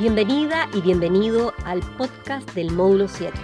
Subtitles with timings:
[0.00, 3.34] Bienvenida y bienvenido al podcast del módulo 7,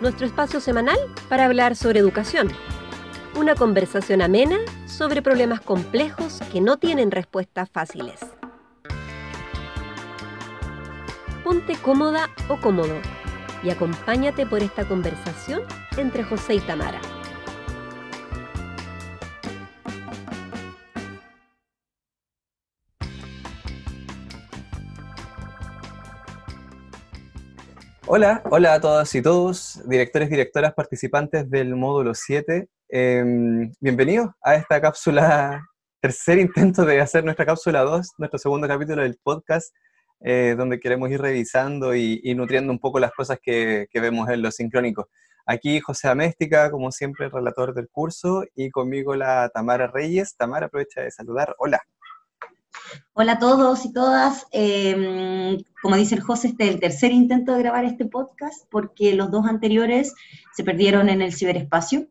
[0.00, 0.96] nuestro espacio semanal
[1.28, 2.48] para hablar sobre educación.
[3.38, 8.20] Una conversación amena sobre problemas complejos que no tienen respuestas fáciles.
[11.44, 12.94] Ponte cómoda o cómodo
[13.62, 15.60] y acompáñate por esta conversación
[15.98, 17.02] entre José y Tamara.
[28.12, 32.68] Hola, hola a todas y todos, directores directoras participantes del módulo 7.
[32.88, 35.64] Em, bienvenidos a esta cápsula,
[36.00, 39.72] tercer intento de hacer nuestra cápsula 2, nuestro segundo capítulo del podcast,
[40.22, 44.42] eh, donde queremos ir revisando y, nutriendo un poco las cosas que, que vemos en
[44.42, 45.06] los sincrónicos.
[45.46, 50.34] Aquí José Améstica, como siempre, relator del curso, y conmigo la Tamara Reyes.
[50.36, 51.54] Tamara, aprovecha de saludar.
[51.58, 51.80] Hola.
[53.12, 54.46] Hola a todos y todas.
[54.52, 59.14] Em, como dice el José, este es el tercer intento de grabar este podcast porque
[59.14, 60.14] los dos anteriores
[60.54, 62.06] se perdieron en el ciberespacio.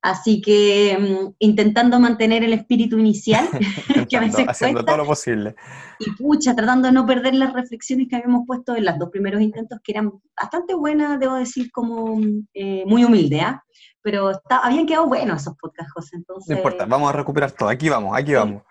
[0.00, 3.46] Así que em, intentando mantener el espíritu inicial,
[4.08, 5.54] que a veces haciendo todo lo posible.
[5.98, 9.42] Y pucha, tratando de no perder las reflexiones que habíamos puesto en los dos primeros
[9.42, 12.18] intentos, que eran bastante buenas, debo decir, como
[12.54, 13.62] eh, muy humilde, ¿ah?
[14.00, 16.16] Pero habían quedado buenos esos podcasts, José.
[16.16, 16.48] Entonces...
[16.48, 17.68] No importa, vamos a recuperar todo.
[17.68, 18.62] Aquí vamos, aquí vamos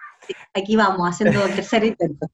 [0.53, 2.28] aquí vamos, haciendo el tercer intento.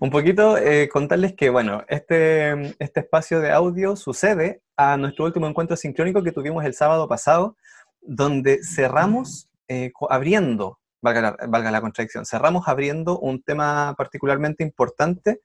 [0.00, 5.46] un poquito eh, contarles que, bueno, este, este espacio de audio sucede a nuestro último
[5.46, 7.56] encuentro sincrónico que tuvimos el sábado pasado,
[8.00, 15.40] donde cerramos eh, abriendo, valga la, valga la contradicción, cerramos abriendo un tema particularmente importante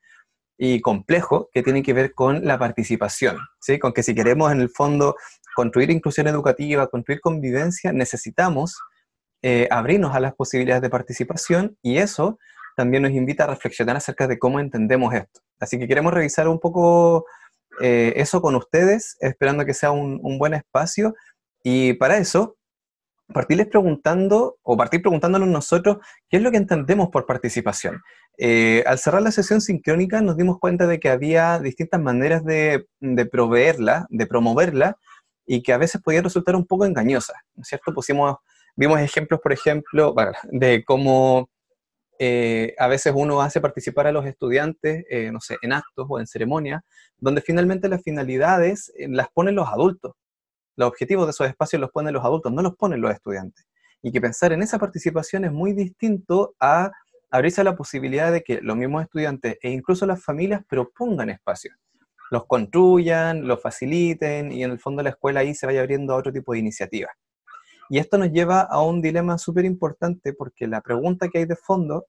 [0.58, 3.78] y complejo que tiene que ver con la participación, ¿sí?
[3.78, 5.16] con que si queremos en el fondo
[5.56, 8.80] construir inclusión educativa, construir convivencia, necesitamos
[9.42, 12.40] eh, abrirnos a las posibilidades de participación y eso
[12.76, 15.42] también nos invita a reflexionar acerca de cómo entendemos esto.
[15.60, 17.26] Así que queremos revisar un poco
[17.82, 21.16] eh, eso con ustedes, esperando que sea un, buen espacio.
[21.64, 22.58] Y para eso,
[23.34, 25.98] partirles preguntando, o partir preguntándonos nosotros,
[26.30, 28.02] ¿qué es lo que entendemos por participación?
[28.38, 32.86] Eh, al cerrar la sesión sincrónica nos dimos cuenta de que había distintas maneras de,
[33.00, 34.98] de proveerla, de promoverla,
[35.48, 37.94] y que a veces podía resultar un poco engañosa, ¿no es cierto?
[37.94, 38.36] Pusimos
[38.78, 40.14] Vimos ejemplos, por ejemplo,
[40.52, 41.50] de cómo
[42.20, 46.20] eh, a veces uno hace participar a los estudiantes, eh, no sé, en actos o
[46.20, 46.84] en ceremonias,
[47.18, 50.14] donde finalmente las finalidades eh, las ponen los adultos.
[50.76, 53.66] Los objetivos de esos espacios los ponen los adultos, no los ponen los estudiantes.
[54.04, 56.92] Y que pensar en esa participación es muy distinto a
[57.32, 61.76] abrirse a la posibilidad de que los mismos estudiantes e incluso las familias propongan espacios,
[62.30, 66.18] los construyan, los faciliten y en el fondo la escuela ahí se vaya abriendo a
[66.18, 67.12] otro tipo de iniciativas.
[67.90, 71.56] Y esto nos lleva a un dilema súper importante porque la pregunta que hay de
[71.56, 72.08] fondo,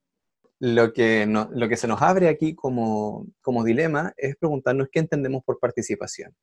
[0.61, 5.45] lo que, lo que se nos abre aquí como, como dilema es preguntarnos qué entendemos
[5.45, 6.35] por participación.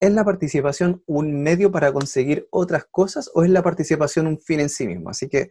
[0.00, 4.60] ¿Es la participación un medio para conseguir otras cosas o es la participación un fin
[4.60, 5.10] en sí mismo?
[5.10, 5.50] Así que,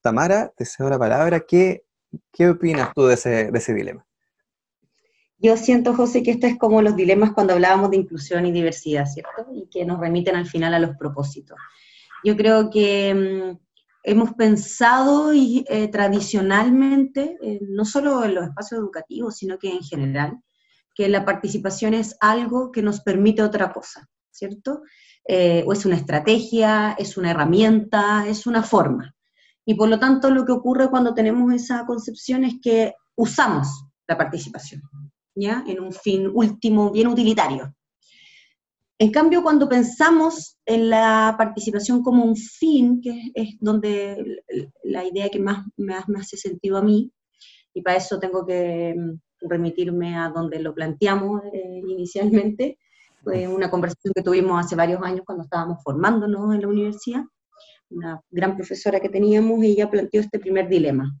[0.00, 1.40] Tamara, te cedo la palabra.
[1.40, 1.84] ¿Qué,
[2.32, 4.06] qué opinas tú de ese, de ese dilema?
[5.38, 9.06] Yo siento, José, que esto es como los dilemas cuando hablábamos de inclusión y diversidad,
[9.06, 9.46] ¿cierto?
[9.52, 11.58] Y que nos remiten al final a los propósitos.
[12.24, 13.58] Yo creo que mm,
[14.04, 19.82] hemos pensado y, eh, tradicionalmente, eh, no solo en los espacios educativos, sino que en
[19.82, 20.40] general,
[20.94, 24.82] que la participación es algo que nos permite otra cosa, ¿cierto?
[25.26, 29.14] Eh, o es una estrategia, es una herramienta, es una forma.
[29.64, 33.68] Y por lo tanto lo que ocurre cuando tenemos esa concepción es que usamos
[34.08, 34.82] la participación,
[35.34, 35.62] ¿ya?
[35.66, 37.74] En un fin último, bien utilitario.
[39.02, 44.44] En cambio, cuando pensamos en la participación como un fin, que es donde
[44.84, 47.10] la idea que más me hace sentido a mí,
[47.74, 52.78] y para eso tengo que mm, remitirme a donde lo planteamos eh, inicialmente,
[53.24, 57.24] fue una conversación que tuvimos hace varios años cuando estábamos formándonos en la universidad,
[57.90, 61.12] una gran profesora que teníamos, ella planteó este primer dilema.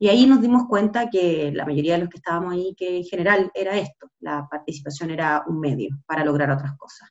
[0.00, 3.04] Y ahí nos dimos cuenta que la mayoría de los que estábamos ahí, que en
[3.04, 7.08] general era esto, la participación era un medio para lograr otras cosas.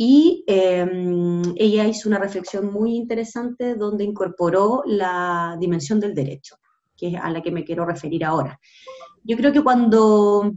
[0.00, 6.56] Y em, ella hizo una reflexión muy interesante donde incorporó la dimensión del derecho,
[6.96, 8.60] que es a la que me quiero referir ahora.
[9.24, 10.52] Yo creo que cuando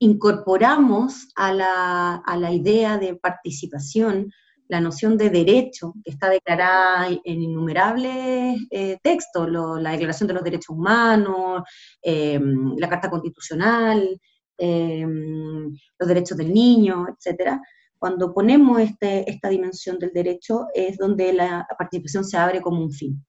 [0.00, 4.30] incorporamos a la, a la idea de participación
[4.72, 10.42] la noción de derecho, que está declarada en innumerables eh, textos, la Declaración de los
[10.42, 11.62] Derechos Humanos,
[12.00, 14.18] em, la Carta Constitucional,
[14.56, 17.60] em, los derechos del niño, etcétera,
[18.02, 22.90] cuando ponemos este, esta dimensión del derecho es donde la participación se abre como un
[22.90, 23.24] fin.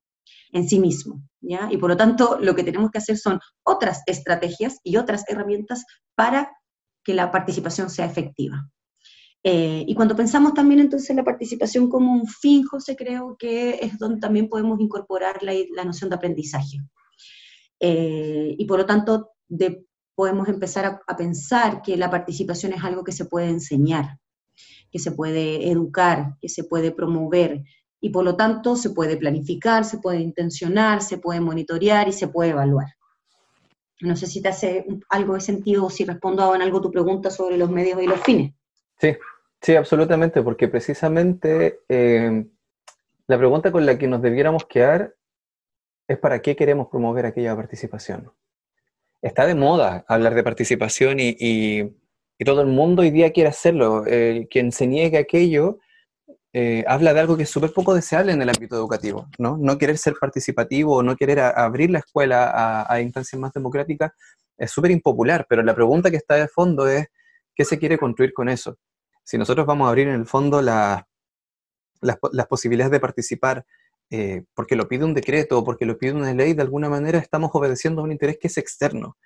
[0.52, 1.70] en sí mismo, ¿ya?
[1.72, 5.86] Y por lo tanto, lo que tenemos que hacer son otras estrategias y otras herramientas
[6.16, 6.52] para
[7.04, 8.68] que la participación sea efectiva.
[9.44, 13.78] Eh, y cuando pensamos también entonces en la participación como un fin, José, creo que
[13.80, 16.80] es donde también podemos incorporar la, la noción de aprendizaje.
[17.80, 19.86] Eh, y por lo tanto, de,
[20.16, 24.18] podemos empezar a, a, pensar que la participación es algo que se puede enseñar,
[24.94, 27.64] que se puede educar, que se puede promover,
[28.00, 32.28] y por lo tanto se puede planificar, se puede intencionar, se puede monitorear y se
[32.28, 32.94] puede evaluar.
[34.02, 37.32] No sé si te hace algo de sentido o si respondo en algo tu pregunta
[37.32, 38.54] sobre los medios y los fines.
[39.00, 39.16] Sí,
[39.62, 42.46] sí, absolutamente, porque precisamente eh,
[43.26, 45.16] la pregunta con la que nos debiéramos quedar
[46.08, 48.32] es para qué queremos promover aquella participación.
[49.24, 51.96] Está de moda hablar de participación y, y,
[52.40, 54.04] todo el mundo hoy día quiere hacerlo.
[54.50, 55.80] Quien se niegue aquello
[56.56, 59.58] eh, habla de algo que es súper poco deseable en el ámbito educativo, ¿no?
[59.58, 63.40] No querer ser participativo o no querer a, a abrir la escuela a, a instancias
[63.42, 64.12] más democráticas
[64.56, 67.08] es súper impopular, pero la pregunta que está de fondo es,
[67.56, 68.78] ¿qué se quiere construir con eso?
[69.24, 71.08] Si nosotros vamos a abrir en el fondo la,
[72.02, 73.66] las, las posibilidades de participar
[74.12, 77.18] eh, porque lo pide un decreto o porque lo pide una ley, de alguna manera
[77.18, 79.18] estamos obedeciendo a un interés que es externo.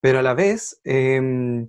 [0.00, 1.66] Pero a la vez, eh,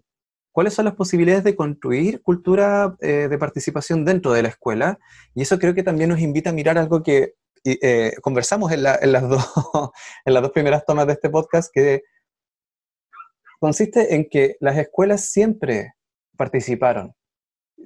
[0.57, 4.97] ¿cuáles son las posibilidades de construir cultura eh, de participación dentro de la escuela?
[5.35, 8.97] Y eso creo que también nos invita a mirar algo que eh, conversamos en, la,
[8.99, 9.45] en, las dos,
[10.25, 12.01] en las dos primeras tomas de este podcast, que
[13.59, 15.93] consiste en que las escuelas siempre
[16.35, 17.13] participaron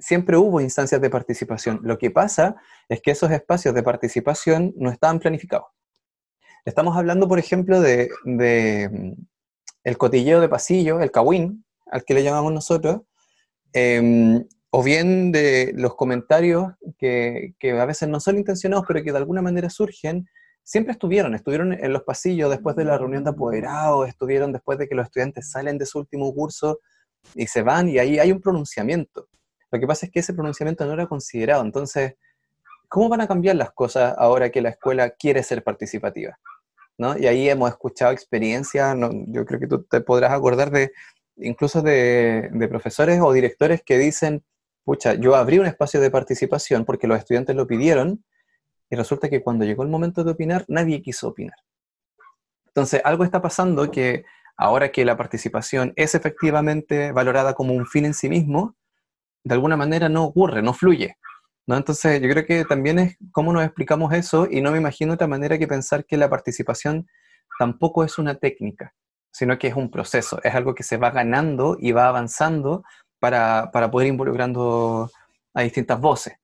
[0.00, 1.78] siempre hubo instancias de participación.
[1.82, 2.56] Lo que pasa
[2.88, 5.66] es que esos espacios de participación no estaban planificados.
[6.64, 9.12] Estamos hablando, por ejemplo, de, mm,
[9.84, 13.02] el cotilleo de pasillo, el kawin, al que le llamamos nosotros,
[13.72, 19.12] eh, o bien de los comentarios que, que, a veces no son intencionados, pero que
[19.12, 20.26] de alguna manera surgen,
[20.64, 24.88] siempre estuvieron, estuvieron en los pasillos después de la reunión de apoderados, estuvieron después de
[24.88, 26.80] que los estudiantes salen de su último curso
[27.34, 29.28] y se van, y ahí hay un pronunciamiento.
[29.70, 31.62] Lo que pasa es que ese pronunciamiento no era considerado.
[31.62, 32.14] Entonces,
[32.88, 36.38] ¿cómo van a cambiar las cosas ahora que la escuela quiere ser participativa?
[36.96, 37.18] ¿No?
[37.18, 38.96] Y ahí hemos escuchado experiencias,
[39.28, 40.92] yo creo que tú te podrás acordar de
[41.42, 44.44] incluso de, profesores o directores que dicen,
[44.84, 48.24] pucha, yo abrí un espacio de participación porque los estudiantes lo pidieron
[48.90, 51.56] y resulta que cuando llegó el momento de opinar, nadie quiso opinar.
[52.66, 54.24] Entonces, algo está pasando que
[54.56, 58.76] ahora que la participación es efectivamente valorada como un fin en sí mismo,
[59.44, 61.16] de alguna manera no ocurre, no fluye.
[61.66, 61.76] ¿no?
[61.76, 65.26] Entonces yo creo que también es cómo nos explicamos eso y no me imagino otra
[65.26, 67.08] manera que pensar que la participación
[67.58, 68.94] tampoco es una técnica,
[69.32, 72.84] sino que es un proceso, es algo que se va ganando y va avanzando
[73.18, 75.10] para, para poder involucrando
[75.54, 76.34] a distintas voces.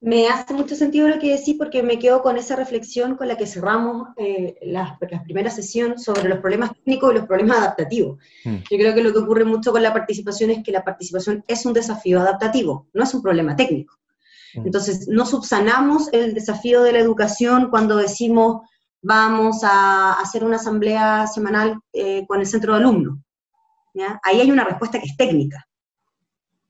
[0.00, 3.38] Me hace mucho sentido lo que decís porque me quedo con esa reflexión con la
[3.38, 8.18] que cerramos eh, la, la, primera sesión sobre los problemas técnicos y los problemas adaptativos.
[8.44, 8.56] Mm.
[8.70, 11.64] Yo creo que lo que ocurre mucho con la participación es que la participación es
[11.64, 13.94] un desafío adaptativo, no es un problema técnico.
[14.54, 14.66] Mm.
[14.66, 18.60] Entonces, no subsanamos el desafío de la educación cuando decimos
[19.04, 23.18] vamos a hacer una asamblea semanal eh, con el centro de alumnos.
[24.22, 25.64] Ahí hay una respuesta que es técnica.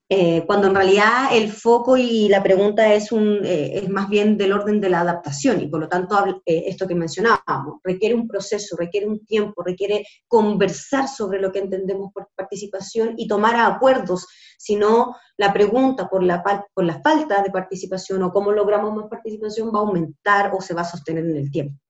[0.07, 4.37] Eh, cuando en realidad el foco y la pregunta es, un, eh, es más bien
[4.37, 8.77] del orden de la adaptación y por lo tanto esto que mencionábamos, requiere un proceso,
[8.77, 14.27] requiere un tiempo, requiere conversar sobre lo que entendemos por participación y tomar acuerdos,
[14.59, 19.07] si no la pregunta por la, por la falta de participación o cómo logramos más
[19.09, 21.84] participación va a aumentar o se va a sostener en el tiempo.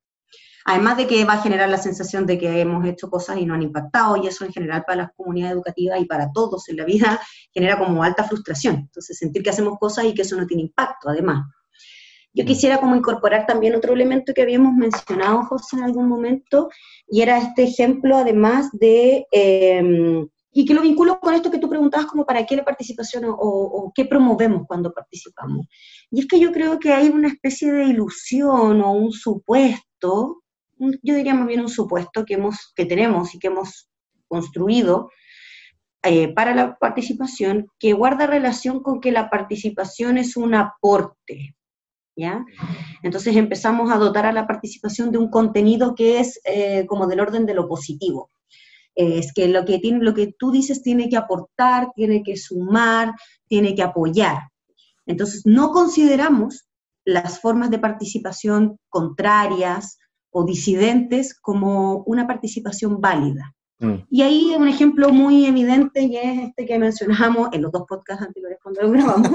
[0.64, 3.54] Además de que va a generar la sensación de que hemos hecho cosas y no
[3.54, 6.84] han impactado, y eso en general para las comunidades educativas y para todos en la
[6.84, 7.20] vida
[7.52, 8.76] genera como alta frustración.
[8.76, 11.46] Entonces, sentir que hacemos cosas y que eso no tiene impacto, además.
[12.32, 12.46] Yo mm.
[12.46, 16.70] quisiera como incorporar también otro elemento que habíamos mencionado, José, en algún momento,
[17.08, 21.68] y era este ejemplo, además de, eh, y que lo vinculo con esto que tú
[21.68, 25.66] preguntabas, como para qué la participación o, o, qué promovemos cuando participamos.
[26.10, 30.43] Y es que yo creo que hay una especie de ilusión o un supuesto
[30.78, 33.88] yo diría más bien un supuesto que, hemos, que tenemos y que hemos
[34.28, 35.10] construido
[36.02, 41.56] eh, para la participación que guarda relación con que la participación es un aporte.
[42.16, 42.44] ¿Ya?
[43.02, 47.18] Entonces empezamos a dotar a la participación de un contenido que es eh, como del
[47.18, 48.30] orden de lo positivo.
[48.94, 52.36] Eh, es que lo que, tiene, lo que tú dices tiene que aportar, tiene que
[52.36, 53.14] sumar,
[53.48, 54.50] tiene que apoyar.
[55.06, 56.66] Entonces no consideramos
[57.04, 59.98] las formas de participación contrarias,
[60.36, 63.54] o disidentes como una participación válida.
[63.78, 63.94] Mm.
[64.10, 68.26] Y ahí un ejemplo muy evidente y es este que mencionamos en los dos podcasts
[68.26, 69.28] anteriores cuando lo grabamos,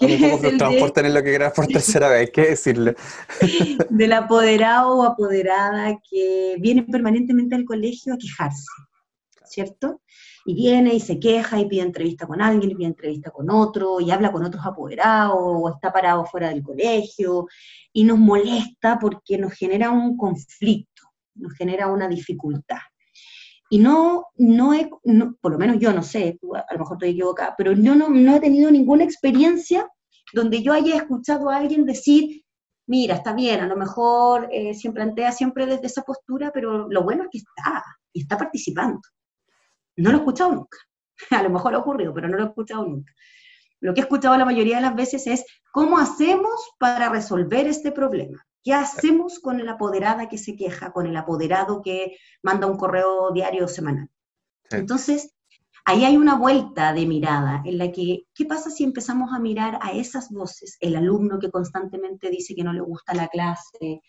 [0.00, 2.94] un poco por tener lo que quieras por tercera vez, hay que decirlo.
[3.90, 8.64] Del apoderado o apoderada que viene permanentemente al colegio a quejarse,
[9.44, 10.00] ¿cierto?
[10.44, 14.00] Y viene y se queja y pide entrevista con alguien, y pide entrevista con otro,
[14.00, 17.46] y habla con otros apoderados, o está parado fuera del colegio,
[17.92, 21.02] y nos molesta porque nos genera un conflicto,
[21.34, 22.78] nos genera una dificultad.
[23.70, 24.90] Y no, no he,
[25.40, 28.36] por lo menos yo no sé, a lo mejor estoy equivocada, pero yo no, no
[28.36, 29.88] he tenido ninguna experiencia
[30.34, 32.44] donde yo haya escuchado a alguien decir,
[32.86, 37.02] mira, está bien, a lo mejor eh, se plantea siempre desde esa postura, pero lo
[37.02, 37.82] bueno es que está,
[38.12, 39.00] y está participando.
[39.96, 40.78] No lo he escuchado nunca.
[41.30, 43.12] A lo mejor ha ocurrido, pero no lo he escuchado nunca.
[43.80, 47.92] Lo que he escuchado la mayoría de las veces es, ¿cómo hacemos para resolver este
[47.92, 48.44] problema?
[48.62, 53.30] ¿Qué hacemos con la apoderada que se queja, con el apoderado que manda un correo
[53.32, 54.08] diario o semanal?
[54.70, 55.34] Entonces,
[55.84, 59.78] ahí hay una vuelta de mirada en la que, ¿qué pasa si empezamos a mirar
[59.82, 60.78] a esas voces?
[60.80, 64.00] El alumno que constantemente dice que no le gusta la clase,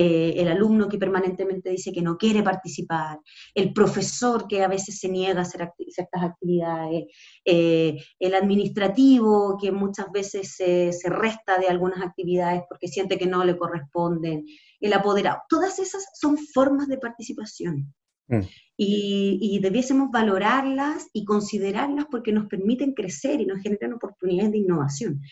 [0.00, 3.18] eh, el alumno que permanentemente dice que no quiere participar,
[3.52, 7.06] el profesor que a veces se niega a hacer ciertas actividades,
[7.44, 13.44] eh, el administrativo que muchas veces se, resta de algunas actividades porque siente que no
[13.44, 14.46] le corresponden,
[14.78, 15.38] el apoderado.
[15.48, 17.92] Todas esas son formas de participación.
[18.28, 18.42] Mm.
[18.76, 24.58] Y, y, debiésemos valorarlas y considerarlas porque nos permiten crecer y nos generan oportunidades de
[24.58, 25.22] innovación.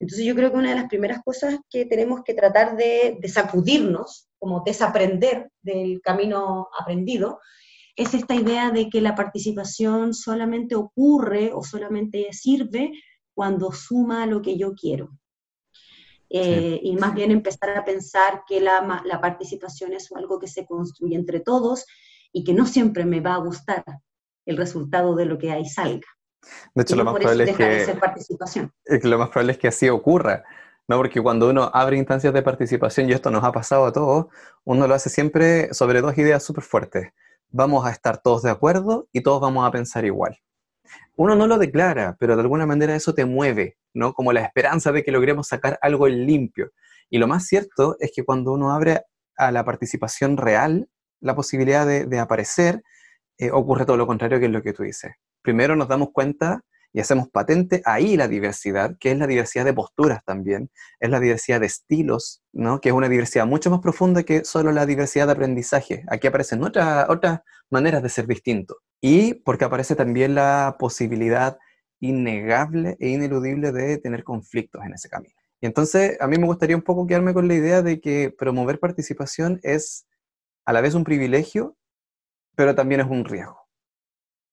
[0.00, 4.28] Entonces yo creo que una de las primeras cosas que tenemos que tratar de, sacudirnos,
[4.38, 7.38] como desaprender del camino aprendido,
[7.94, 12.92] es esta idea de que la participación solamente ocurre o solamente sirve
[13.34, 15.10] cuando suma lo que yo quiero.
[16.30, 20.64] Eh, y más bien empezar a pensar que la, la, participación es algo que se
[20.64, 21.84] construye entre todos
[22.32, 23.84] y que no siempre me va a gustar
[24.46, 26.06] el resultado de lo que ahí salga.
[26.74, 30.44] De hecho, lo más, probable es que, lo más probable es que así ocurra,
[30.88, 30.96] ¿no?
[30.96, 34.26] Porque cuando uno abre instancias de participación, y esto nos ha pasado a todos,
[34.64, 37.12] uno lo hace siempre sobre dos ideas súper fuertes.
[37.48, 40.38] Vamos a estar todos de acuerdo y todos vamos a pensar igual.
[41.16, 44.14] Uno no lo declara, pero de alguna manera eso te mueve, ¿no?
[44.14, 46.70] Como la esperanza de que logremos sacar algo limpio.
[47.10, 49.02] Y lo más cierto es que cuando uno abre
[49.36, 50.88] a la participación real,
[51.20, 52.82] la posibilidad de, aparecer,
[53.38, 56.62] eh, ocurre todo lo contrario que es lo que tú dices primero nos damos cuenta
[56.92, 61.20] y hacemos patente ahí la diversidad, que es la diversidad de posturas también, es la
[61.20, 62.80] diversidad de estilos, ¿no?
[62.80, 66.04] que es una diversidad mucho más profunda que solo la diversidad de aprendizaje.
[66.08, 68.78] Aquí aparecen otras, otras maneras de ser distinto.
[69.00, 71.58] Y porque aparece también la posibilidad
[72.00, 75.34] innegable e ineludible de tener conflictos en ese camino.
[75.60, 78.80] Y entonces a mí me gustaría un poco quedarme con la idea de que promover
[78.80, 80.06] participación es
[80.64, 81.76] a la vez un privilegio,
[82.56, 83.59] pero también es un riesgo.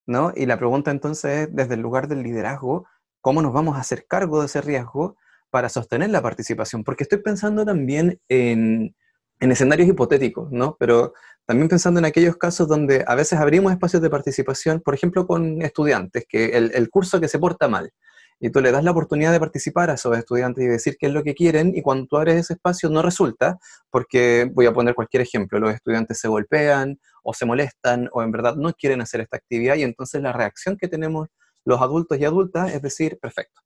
[0.07, 0.33] ¿No?
[0.35, 2.87] Y la pregunta entonces es, desde el lugar del liderazgo,
[3.21, 5.17] ¿cómo nos vamos a hacer cargo de ese riesgo
[5.51, 6.83] para sostener la participación?
[6.83, 8.95] Porque estoy pensando también en,
[9.39, 10.75] escenarios hipotéticos, ¿no?
[10.79, 11.13] Pero
[11.45, 15.61] también pensando en aquellos casos donde a veces abrimos espacios de participación, por ejemplo, con
[15.61, 17.91] estudiantes, que el, el curso que se porta mal,
[18.39, 21.13] y tú le das la oportunidad de participar a esos estudiantes y decir qué es
[21.13, 23.57] lo que quieren y cuando tú abres ese espacio no resulta,
[23.89, 28.31] porque voy a poner cualquier ejemplo, los estudiantes se golpean o se molestan o en
[28.31, 31.29] verdad no quieren hacer esta actividad y entonces la reacción que tenemos
[31.65, 33.61] los adultos y adultas es decir, perfecto.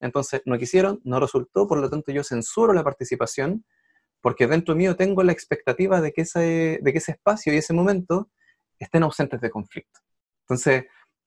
[0.00, 3.64] Entonces no quisieron, no resultó, por lo tanto yo censuro la participación
[4.20, 7.74] porque dentro mío tengo la expectativa de que ese, de que ese espacio y ese
[7.74, 8.30] momento
[8.78, 10.00] estén ausentes de conflicto.
[10.44, 10.84] Entonces,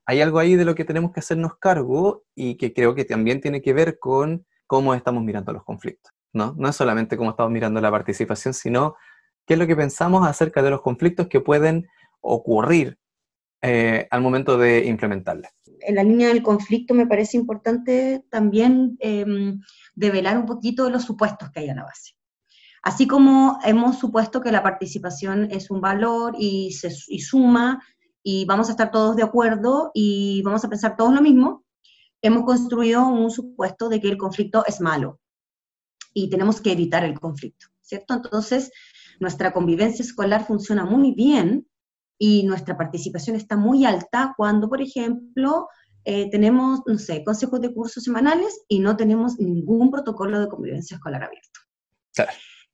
[0.08, 3.42] hay algo ahí de lo que tenemos que hacernos cargo y que creo que también
[3.42, 6.56] tiene que ver con cómo estamos mirando los conflictos, ¿no?
[6.58, 8.96] No es solamente cómo estamos mirando la participación, sino
[9.46, 11.88] qué es lo que pensamos acerca de los conflictos que pueden
[12.22, 12.98] ocurrir
[13.62, 15.50] eh, al momento de implementarla.
[15.82, 19.60] En la línea del conflicto me parece importante también em,
[19.94, 22.14] develar un poquito los supuestos que hay a la base.
[22.82, 27.84] Así como hemos supuesto que la participación es un valor y, se, y suma
[28.30, 31.64] y vamos a estar todos de acuerdo y vamos a pensar todos lo mismo,
[32.22, 35.22] hemos construido un supuesto de que el conflicto es malo
[36.14, 38.16] y tenemos que evitar el conflicto, ¿cierto?
[38.16, 38.70] Entonces,
[39.22, 41.70] nuestra convivencia escolar funciona muy bien
[42.20, 45.70] y nuestra participación está muy alta cuando, por ejemplo,
[46.04, 50.96] eh, tenemos, no sé, consejos de cursos semanales y no tenemos ningún protocolo de convivencia
[50.96, 51.62] escolar abierto.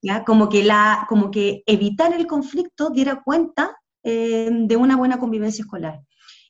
[0.02, 0.26] ¿Ya?
[0.26, 5.64] Como, que la, como que evitar el conflicto diera cuenta eh, de una buena convivencia
[5.64, 6.02] escolar.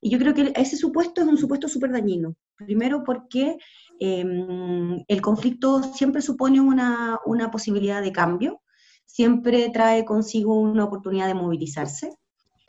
[0.01, 2.35] Y yo creo que ese supuesto es un supuesto súper dañino.
[2.57, 3.57] Primero porque
[3.99, 8.61] em, el conflicto siempre supone una, una, posibilidad de cambio,
[9.05, 12.11] siempre trae consigo una oportunidad de movilizarse.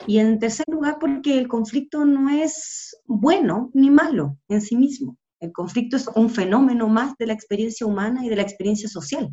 [0.07, 5.17] Y en tercer lugar porque el conflicto no es bueno ni malo en sí mismo.
[5.39, 9.29] El conflicto es un fenómeno más de la experiencia humana y de la experiencia social.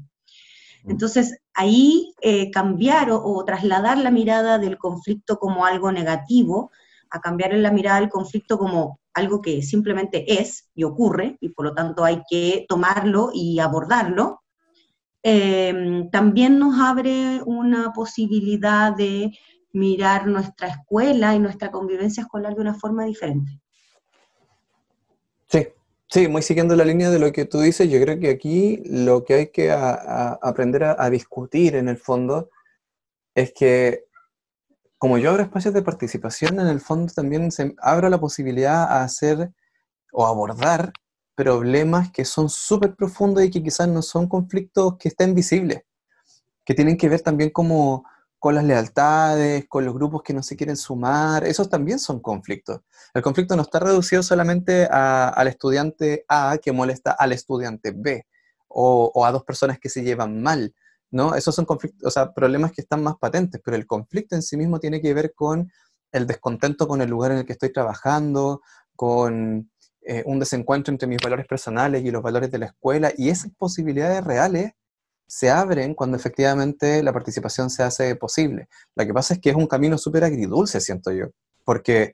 [0.87, 6.71] Entonces, ahí eh, cambiar o, trasladar la mirada del conflicto como algo negativo,
[7.11, 11.67] a cambiar la mirada del conflicto como algo que simplemente es y ocurre, y por
[11.67, 14.43] lo tanto hay que tomarlo y abordarlo,
[15.23, 19.31] eh, también nos abre una posibilidad de
[19.73, 23.61] mirar nuestra escuela y nuestra convivencia escolar de una forma diferente.
[26.13, 29.25] Sí, muy siguiendo la línea de lo que tú dices, yo creo que aquí lo
[29.25, 32.51] que hay que aprender a, discutir en el fondo
[33.35, 34.05] es que
[34.99, 39.05] como yo abro espacios de participación, en el fondo también se abra la posibilidad a
[39.05, 39.53] hacer
[40.13, 40.93] o abordar
[41.35, 45.81] problemas que son súper profundos y que quizás no son conflictos que estén visibles,
[46.67, 48.05] que tienen que ver también como
[48.43, 52.81] con las lealtades, con los grupos que no se quieren sumar, esos también son conflictos.
[53.15, 58.27] El conflicto no está reducido solamente al estudiante A que molesta al estudiante B
[58.67, 60.75] o, a dos personas que se llevan mal,
[61.13, 61.37] ¿no?
[61.37, 64.57] Esos son conflictos, o sea, problemas que están más patentes, pero el conflicto en sí
[64.57, 65.71] mismo tiene que ver con
[66.11, 68.61] el descontento con el lugar en el que estoy trabajando,
[68.97, 69.71] con
[70.01, 73.53] eh, un desencuentro entre mis valores personales y los valores de la escuela, y esas
[73.57, 74.73] posibilidades reales
[75.33, 78.69] se abren cuando efectivamente la participación se hace posible.
[78.95, 81.29] Lo que pasa es que es un camino súper agridulce, siento yo,
[81.65, 82.13] porque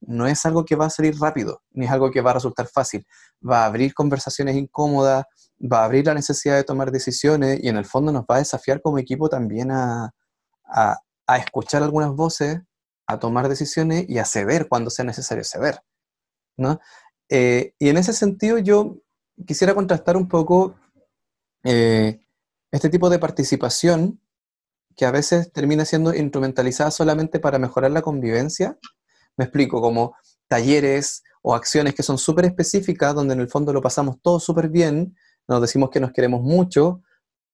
[0.00, 2.68] no es algo que va a salir rápido, ni es algo que va a resultar
[2.68, 3.04] fácil.
[3.42, 5.24] Va a abrir conversaciones incómodas,
[5.60, 8.38] va a abrir la necesidad de tomar decisiones y en el fondo nos va a
[8.38, 10.12] desafiar como equipo también a,
[10.64, 12.60] a escuchar algunas voces,
[13.08, 15.80] a tomar decisiones y a ceder cuando sea necesario ceder.
[16.56, 16.78] ¿no?
[17.28, 18.98] Eh, y en ese sentido yo
[19.44, 20.76] quisiera contrastar un poco
[21.64, 22.20] eh,
[22.70, 24.20] este tipo de participación
[24.96, 28.78] que a veces termina siendo instrumentalizada solamente para mejorar la convivencia.
[29.36, 30.14] Me explico, como
[30.48, 34.68] talleres o acciones que son súper específicas, donde en el fondo lo pasamos todo súper
[34.68, 35.16] bien,
[35.48, 37.02] nos decimos que nos queremos mucho,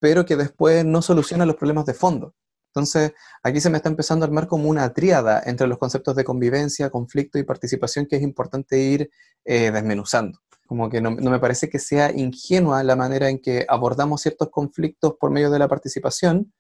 [0.01, 2.35] pero que después no solucionan los problemas de fondo.
[2.77, 6.25] Entonces, aquí se me está empezando a armar como una tríada entre los conceptos de
[6.25, 9.11] convivencia, conflicto y participación que es importante ir
[9.47, 10.41] eh, desmenuzando.
[10.67, 15.15] Como que no, me parece que sea ingenua la manera en que abordamos ciertos conflictos
[15.19, 16.53] por medio de la participación,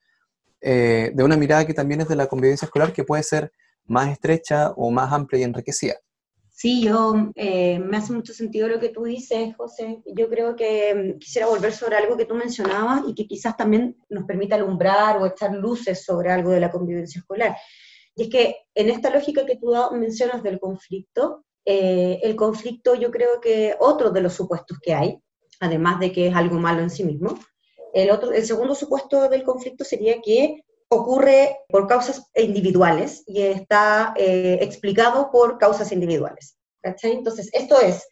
[0.63, 3.53] eh, de una mirada que también es de la convivencia escolar, que puede ser
[3.85, 5.97] más estrecha o más amplia y enriquecida.
[6.59, 10.01] Sí, yo eh, me hace mucho sentido lo que tú dices, José.
[10.07, 13.99] Yo creo que mm, quisiera volver sobre algo que tú mencionabas y que quizás también
[14.09, 17.59] nos permita alumbrar o echar luces sobre algo de la convivencia escolar.
[18.15, 23.11] Y es que en esta lógica que tú mencionas del conflicto, eh, el conflicto yo
[23.11, 25.19] creo que otro de los supuestos que hay,
[25.61, 27.39] además de que es algo malo en sí mismo,
[27.93, 34.15] el, otro, el segundo supuesto del conflicto sería que ocurre por causas individuales y está
[34.17, 36.57] eh, explicado por causas individuales.
[36.83, 38.07] Entonces, esto es,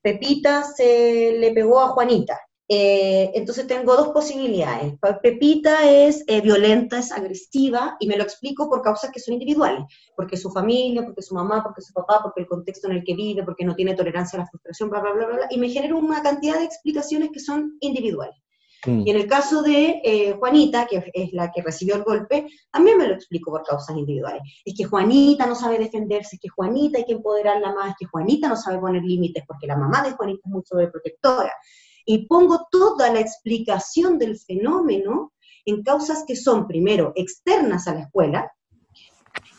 [0.00, 4.94] Pepita se le pegó a Juanita, eh, entonces tengo dos posibilidades.
[5.22, 9.84] Pepita es eh, violenta, es agresiva, y me lo explico por causas que son individuales,
[10.16, 13.14] porque su familia, porque su mamá, porque su papá, porque el contexto en el que
[13.14, 15.98] vive, porque no tiene tolerancia a la frustración, bla, bla, bla, bla, y me genero
[15.98, 18.43] una cantidad de explicaciones que son individuales.
[18.86, 19.02] Mm.
[19.06, 22.98] Y en el caso de eh, Juanita, que es la que recibió el golpe, también
[22.98, 24.42] me lo explico por causas individuales.
[24.64, 28.06] Es que Juanita no sabe defenderse, es que Juanita hay que empoderarla más, es que
[28.06, 31.52] Juanita no sabe poner límites porque la mamá de Juanita es muy sobreprotectora
[32.04, 35.32] y pongo toda la explicación del fenómeno
[35.64, 38.52] en causas que son, primero, externas a la escuela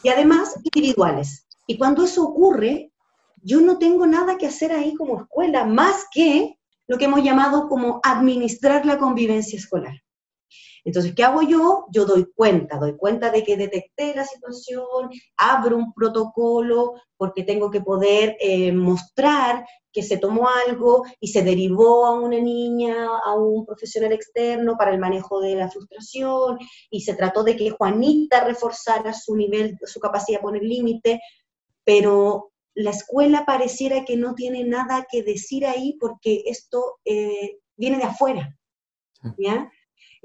[0.04, 1.48] y además individuales.
[1.68, 2.92] Y cuando eso ocurre,
[3.42, 6.55] yo no tengo nada que hacer ahí como escuela más que
[6.88, 10.02] lo que hemos llamado como administrar la convivencia escolar.
[10.86, 11.88] Entonces, ¿qué hago yo?
[11.92, 17.72] Yo doy cuenta, doy cuenta de que detecté la situación, abro un protocolo porque tengo
[17.72, 23.34] que poder eh, mostrar que se tomó algo y se derivó a una niña, a
[23.34, 26.60] un profesional externo para el manejo de la frustración
[26.92, 31.20] y se trató de que Juanita reforzara su nivel, su capacidad de poner límite,
[31.84, 37.98] pero la escuela pareciera que no tiene nada que decir ahí porque esto eh, viene
[37.98, 38.58] de afuera,
[39.38, 39.72] ¿ya?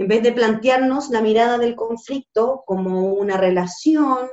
[0.00, 4.30] en vez de plantearnos la mirada del conflicto como una relación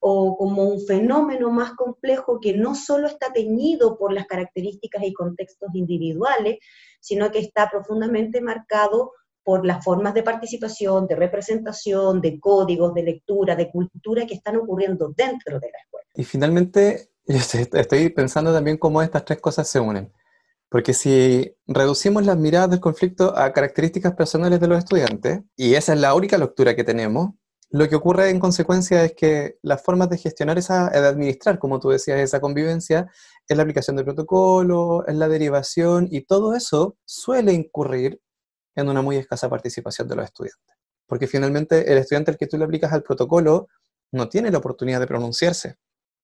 [0.00, 5.14] o como un fenómeno más complejo que no solo está teñido por las características y
[5.14, 6.58] contextos individuales,
[7.00, 9.12] sino que está profundamente marcado
[9.44, 14.56] por las formas de participación, de representación, de códigos, de lectura, de cultura que están
[14.56, 16.08] ocurriendo dentro de la escuela.
[16.16, 20.12] Y finalmente, estoy pensando también cómo estas tres cosas se unen.
[20.68, 25.94] Porque si reducimos las miradas del conflicto a características personales de los estudiantes, y esa
[25.94, 27.30] es la única lectura que tenemos,
[27.70, 31.80] lo que ocurre en consecuencia es que las formas de gestionar esa, de administrar, como
[31.80, 33.10] tú decías, esa convivencia,
[33.48, 38.20] es la aplicación del protocolo, es la derivación y todo eso suele incurrir
[38.76, 40.76] en una muy escasa participación de los estudiantes.
[41.06, 43.68] Porque finalmente el estudiante al que tú le aplicas al protocolo
[44.12, 45.76] no tiene la oportunidad de pronunciarse,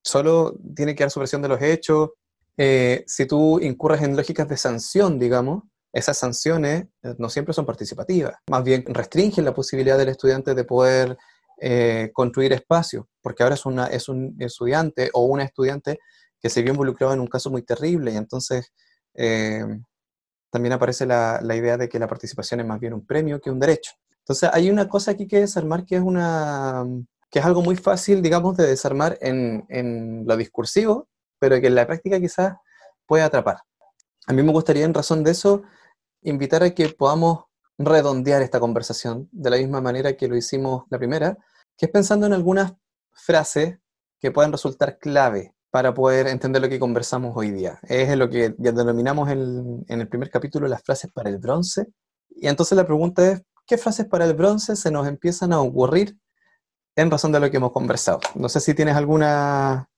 [0.02, 2.10] solo tiene que dar su versión de los hechos.
[2.56, 7.66] Eh, si tú incurres en lógicas de sanción, digamos, esas sanciones eh, no siempre son
[7.66, 11.16] participativas, más bien restringen la posibilidad del estudiante de poder
[11.60, 15.98] eh, construir espacio, porque ahora es, una, es un estudiante o una estudiante
[16.40, 18.72] que se vio involucrado en un caso muy terrible y entonces
[20.50, 23.50] también aparece la, la, idea de que la participación es más bien un premio que
[23.50, 23.92] un derecho.
[24.20, 26.86] Entonces hay una cosa aquí que desarmar que es, una,
[27.30, 31.86] que es algo muy fácil, digamos, de desarmar en, lo discursivo, pero que en la
[31.86, 32.56] práctica quizás
[33.06, 33.58] puede atrapar.
[34.26, 35.62] A mí me gustaría, en razón de eso,
[36.22, 37.44] invitar a que podamos
[37.78, 41.38] redondear esta conversación de la misma manera que lo hicimos la primera,
[41.76, 42.74] que es pensando en algunas
[43.12, 43.78] frases
[44.18, 47.78] que puedan resultar clave para poder entender lo que conversamos hoy día.
[47.84, 51.86] Es lo que ya denominamos en, en el primer capítulo las frases para el bronce.
[52.28, 56.18] Y entonces la pregunta es, ¿qué frases para el bronce se nos empiezan a ocurrir
[56.96, 58.20] en razón de lo que hemos conversado?
[58.34, 59.88] No sé si tienes alguna,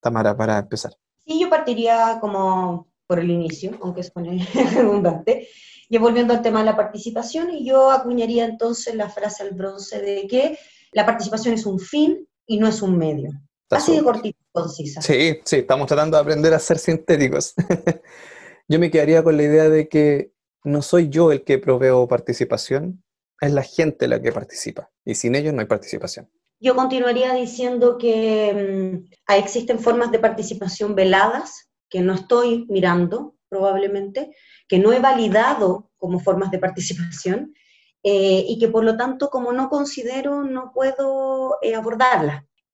[0.00, 0.92] Tamara, para empezar.
[1.24, 4.12] Sí, yo partiría como por el inicio, aunque es
[4.74, 5.48] redundante,
[5.88, 10.00] y volviendo al tema de la participación, y yo acuñaría entonces la frase al bronce
[10.00, 10.58] de que
[10.92, 13.30] la participación es un fin y no es un medio.
[13.70, 15.00] Así de cortito, concisa.
[15.02, 17.54] Sí, sí, estamos tratando de aprender a ser sintéticos.
[18.68, 20.32] yo me quedaría con la idea de que
[20.64, 23.02] no soy yo el que proveo participación,
[23.40, 26.30] es la gente la que participa, y sin ellos no hay participación.
[26.60, 34.34] Yo continuaría diciendo que mm, existen formas de participación veladas que no estoy mirando probablemente,
[34.68, 37.54] que no he validado como formas de participación
[38.02, 41.76] eh, y que por lo tanto como no considero no puedo eh.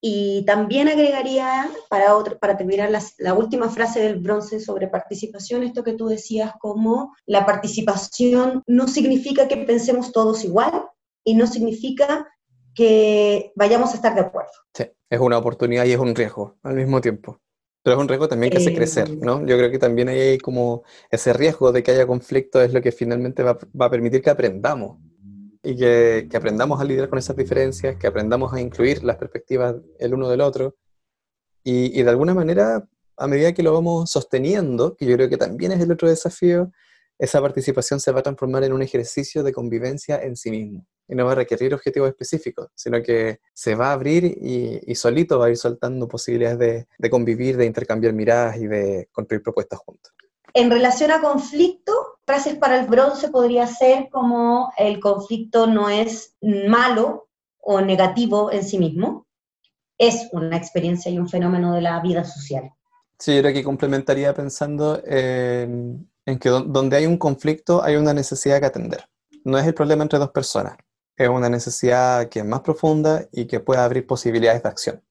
[0.00, 5.94] Y también agregaría, para, para terminar la última frase del bronce sobre participación, esto que
[5.94, 10.84] tú decías como la participación no significa que pensemos todos igual
[11.24, 12.28] y no significa
[12.76, 14.52] que vayamos a estar de acuerdo.
[14.74, 17.40] Sí, es una oportunidad y es un riesgo al mismo tiempo.
[17.82, 19.40] Pero es un riesgo también que hace crecer, eh, ¿no?
[19.46, 22.92] Yo creo que también hay como ese riesgo de que haya conflicto es lo que
[22.92, 24.98] finalmente va, va a permitir que aprendamos
[25.62, 29.76] y que, que, aprendamos a lidiar con esas diferencias, que aprendamos a incluir las perspectivas
[29.98, 30.76] el uno del otro
[31.64, 32.86] y, y de alguna manera,
[33.16, 36.70] a medida que lo vamos sosteniendo, que yo creo que también es el otro desafío,
[37.18, 40.86] esa participación se va a transformar en un ejercicio de convivencia en sí mismo.
[41.08, 45.38] Y no va a requerir objetivos específicos, sino que se va a abrir y, solito
[45.38, 49.78] va a ir soltando posibilidades de, de, convivir, de intercambiar miradas y de construir propuestas
[49.78, 50.12] juntos.
[50.52, 51.92] En relación a conflicto,
[52.26, 57.28] frases para el bronce podría ser como el conflicto no es malo
[57.60, 59.26] o negativo en sí mismo,
[59.98, 62.70] es una experiencia y un fenómeno de la vida social.
[63.18, 68.12] Sí, yo creo que complementaría pensando en en que donde hay un conflicto hay una
[68.12, 69.08] necesidad que atender.
[69.44, 70.76] No es el problema entre dos personas,
[71.16, 75.02] es una necesidad que es más profunda y que puede abrir posibilidades de acción.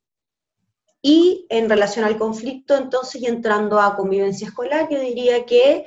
[1.01, 5.85] Y en relación al conflicto, entonces, y entrando a convivencia escolar, yo diría que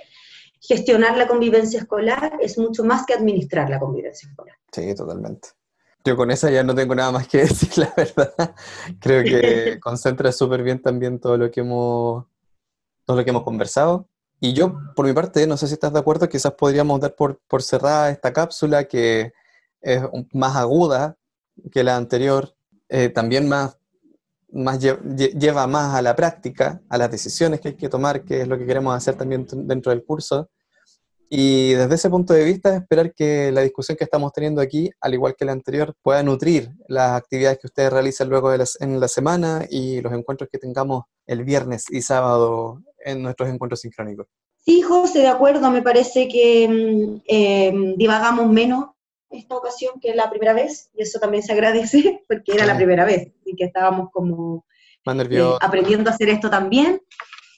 [0.61, 4.57] gestionar la convivencia escolar es mucho más que administrar la convivencia escolar.
[4.73, 5.49] Sí, totalmente.
[6.05, 8.55] Yo con esa ya no tengo nada más que decir, la verdad.
[9.01, 12.25] Creo que concentra súper bien también todo lo que hemos
[13.05, 14.09] todo lo que hemos conversado.
[14.41, 17.41] Y yo, por mi parte, no sé si estás de acuerdo, quizás podríamos dar por,
[17.49, 19.33] por cerrada esta cápsula que
[19.81, 21.17] es más aguda
[21.73, 22.55] que la anterior,
[22.89, 23.79] eh, también más,
[24.51, 28.49] más lleva más a la práctica, a las decisiones que hay que tomar, que es
[28.49, 30.49] lo que queremos hacer también dentro del curso.
[31.31, 35.13] Y desde ese punto de vista, esperar que la discusión que estamos teniendo aquí, al
[35.13, 39.09] igual que la anterior, pueda nutrir las actividades que ustedes realizan luego de en la
[39.09, 44.27] semana y los encuentros que tengamos el viernes y sábado en nuestros encuentros sincrónicos.
[44.57, 48.91] Sí, José, de acuerdo, me parece que mm, eh, divagamos menos
[49.31, 53.05] esta ocasión que la primera vez, y eso también se agradece, porque era la primera
[53.05, 54.65] vez, y que estábamos como
[55.07, 57.01] eh, aprendiendo a hacer esto también.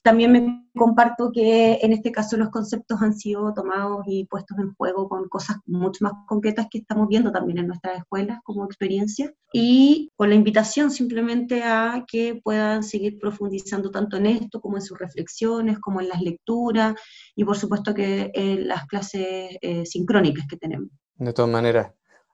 [0.02, 4.72] También me comparto que en este caso los conceptos han sido tomados y puestos en
[4.74, 9.30] juego con cosas mucho más concretas que estamos viendo también en nuestras escuelas como experiencia
[9.52, 14.82] y con la invitación simplemente a que puedan seguir profundizando tanto en esto como en
[14.82, 16.94] sus reflexiones, como en las lecturas
[17.36, 20.88] y por supuesto que en las clases eh, sincrónicas que tenemos.
[21.16, 21.92] De todas maneras,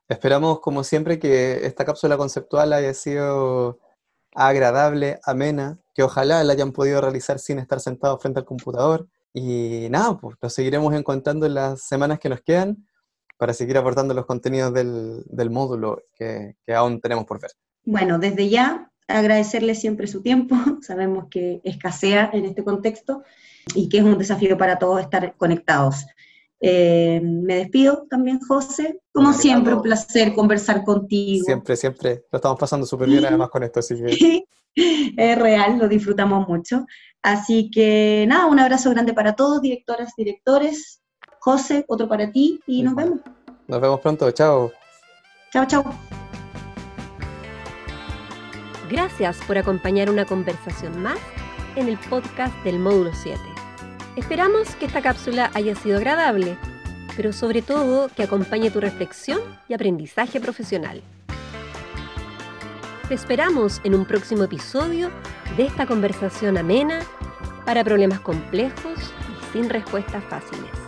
[0.08, 3.80] esperamos como siempre que esta cápsula conceptual haya sido
[4.36, 9.08] agradable, amena, que ojalá la hayan podido realizar sin estar sentados frente al computador.
[9.32, 12.86] Y nada, pues lo seguiremos encontrando en las semanas que nos quedan
[13.38, 17.52] para seguir aportando los contenidos del, módulo que, que aún tenemos por ver.
[17.84, 23.22] Bueno, desde ya agradecerle siempre su tiempo, sabemos que escasea en este contexto
[23.74, 26.06] y que es un desafío para todos estar conectados.
[26.60, 29.00] Eh, me despido también, José.
[29.12, 31.44] Como siempre, un placer conversar contigo.
[31.44, 32.24] Siempre, siempre.
[32.30, 34.44] Lo estamos pasando súper bien además con esto, así que...
[35.16, 36.86] es real, lo disfrutamos mucho.
[37.22, 41.00] Así que nada, un abrazo grande para todos, directoras, directores.
[41.40, 43.20] José, otro para ti y nos vemos.
[43.68, 44.72] Nos vemos pronto, chao.
[45.52, 45.84] Chao, chao.
[48.90, 51.18] Gracias por acompañar una conversación más
[51.74, 53.55] en el podcast del módulo 7.
[54.16, 56.56] Esperamos que esta cápsula haya sido agradable,
[57.16, 61.02] pero sobre todo que acompañe tu reflexión y aprendizaje profesional.
[63.08, 65.10] Te esperamos en un próximo episodio
[65.58, 67.00] de esta conversación amena
[67.66, 70.85] para problemas complejos y sin respuestas fáciles.